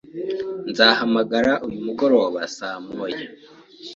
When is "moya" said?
2.85-3.25